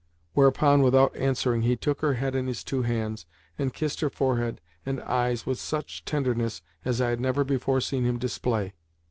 whereupon, 0.33 0.81
without 0.81 1.15
answering, 1.15 1.61
he 1.61 1.75
took 1.75 2.01
her 2.01 2.15
head 2.15 2.33
in 2.33 2.47
his 2.47 2.63
two 2.63 2.81
hands, 2.81 3.27
and 3.59 3.71
kissed 3.71 3.99
her 4.01 4.09
forehead 4.09 4.59
and 4.83 4.99
eyes 5.01 5.45
with 5.45 5.59
such 5.59 6.03
tenderness 6.05 6.63
as 6.83 6.99
I 6.99 7.11
had 7.11 7.19
never 7.21 7.43
before 7.43 7.81
seen 7.81 8.03
him 8.03 8.17
display. 8.17 8.73